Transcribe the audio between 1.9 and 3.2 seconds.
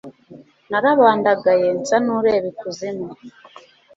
n'ureba ikuzimu